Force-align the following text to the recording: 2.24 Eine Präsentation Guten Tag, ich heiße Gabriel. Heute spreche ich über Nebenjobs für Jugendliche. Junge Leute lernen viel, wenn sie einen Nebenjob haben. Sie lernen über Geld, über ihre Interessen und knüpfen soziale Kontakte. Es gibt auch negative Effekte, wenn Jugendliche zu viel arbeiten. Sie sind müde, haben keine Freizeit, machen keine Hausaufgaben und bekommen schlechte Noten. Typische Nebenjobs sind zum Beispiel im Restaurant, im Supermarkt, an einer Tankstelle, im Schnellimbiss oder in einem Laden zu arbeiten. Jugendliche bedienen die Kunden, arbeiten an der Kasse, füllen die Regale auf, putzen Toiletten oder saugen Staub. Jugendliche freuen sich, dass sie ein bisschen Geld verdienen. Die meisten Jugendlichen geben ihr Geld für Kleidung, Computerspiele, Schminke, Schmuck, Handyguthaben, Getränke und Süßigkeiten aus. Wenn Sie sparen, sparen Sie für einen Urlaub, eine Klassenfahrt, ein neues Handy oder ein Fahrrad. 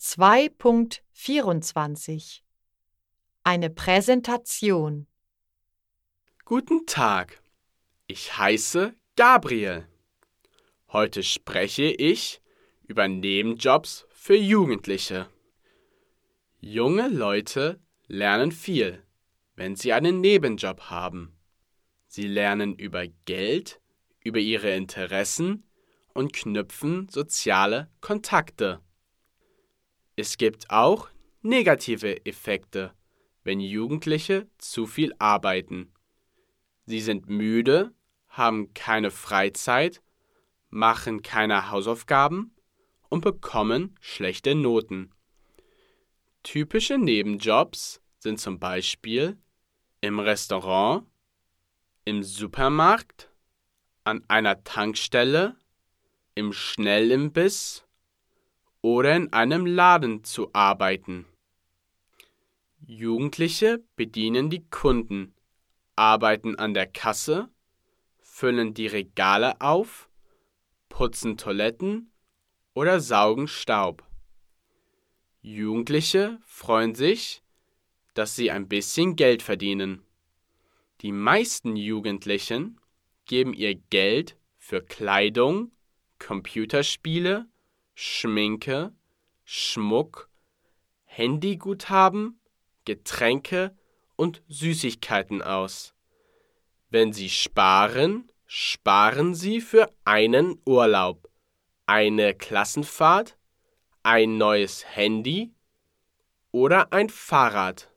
2.24 0.00 2.42
Eine 3.42 3.68
Präsentation 3.68 5.08
Guten 6.44 6.86
Tag, 6.86 7.42
ich 8.06 8.38
heiße 8.38 8.94
Gabriel. 9.16 9.88
Heute 10.92 11.24
spreche 11.24 11.86
ich 11.86 12.40
über 12.86 13.08
Nebenjobs 13.08 14.06
für 14.10 14.36
Jugendliche. 14.36 15.28
Junge 16.60 17.08
Leute 17.08 17.80
lernen 18.06 18.52
viel, 18.52 19.02
wenn 19.56 19.74
sie 19.74 19.92
einen 19.92 20.20
Nebenjob 20.20 20.90
haben. 20.90 21.36
Sie 22.06 22.28
lernen 22.28 22.76
über 22.76 23.08
Geld, 23.24 23.80
über 24.20 24.38
ihre 24.38 24.76
Interessen 24.76 25.64
und 26.14 26.32
knüpfen 26.32 27.08
soziale 27.08 27.90
Kontakte. 28.00 28.80
Es 30.20 30.36
gibt 30.36 30.68
auch 30.70 31.10
negative 31.42 32.26
Effekte, 32.26 32.92
wenn 33.44 33.60
Jugendliche 33.60 34.48
zu 34.58 34.88
viel 34.88 35.14
arbeiten. 35.20 35.92
Sie 36.86 37.00
sind 37.00 37.28
müde, 37.28 37.94
haben 38.26 38.74
keine 38.74 39.12
Freizeit, 39.12 40.02
machen 40.70 41.22
keine 41.22 41.70
Hausaufgaben 41.70 42.52
und 43.08 43.20
bekommen 43.20 43.94
schlechte 44.00 44.56
Noten. 44.56 45.12
Typische 46.42 46.98
Nebenjobs 46.98 48.00
sind 48.18 48.40
zum 48.40 48.58
Beispiel 48.58 49.38
im 50.00 50.18
Restaurant, 50.18 51.06
im 52.04 52.24
Supermarkt, 52.24 53.30
an 54.02 54.24
einer 54.26 54.64
Tankstelle, 54.64 55.54
im 56.34 56.52
Schnellimbiss 56.52 57.84
oder 58.82 59.16
in 59.16 59.32
einem 59.32 59.66
Laden 59.66 60.24
zu 60.24 60.50
arbeiten. 60.52 61.26
Jugendliche 62.86 63.82
bedienen 63.96 64.50
die 64.50 64.64
Kunden, 64.70 65.34
arbeiten 65.96 66.56
an 66.56 66.74
der 66.74 66.86
Kasse, 66.86 67.48
füllen 68.20 68.72
die 68.72 68.86
Regale 68.86 69.60
auf, 69.60 70.08
putzen 70.88 71.36
Toiletten 71.36 72.12
oder 72.74 73.00
saugen 73.00 73.48
Staub. 73.48 74.04
Jugendliche 75.40 76.38
freuen 76.44 76.94
sich, 76.94 77.42
dass 78.14 78.36
sie 78.36 78.50
ein 78.50 78.68
bisschen 78.68 79.16
Geld 79.16 79.42
verdienen. 79.42 80.02
Die 81.00 81.12
meisten 81.12 81.76
Jugendlichen 81.76 82.80
geben 83.26 83.52
ihr 83.54 83.74
Geld 83.74 84.36
für 84.56 84.82
Kleidung, 84.82 85.70
Computerspiele, 86.18 87.46
Schminke, 88.00 88.92
Schmuck, 89.42 90.30
Handyguthaben, 91.04 92.40
Getränke 92.84 93.76
und 94.14 94.40
Süßigkeiten 94.46 95.42
aus. 95.42 95.94
Wenn 96.90 97.12
Sie 97.12 97.28
sparen, 97.28 98.30
sparen 98.46 99.34
Sie 99.34 99.60
für 99.60 99.92
einen 100.04 100.62
Urlaub, 100.64 101.28
eine 101.86 102.36
Klassenfahrt, 102.36 103.36
ein 104.04 104.38
neues 104.38 104.84
Handy 104.94 105.52
oder 106.52 106.92
ein 106.92 107.08
Fahrrad. 107.08 107.90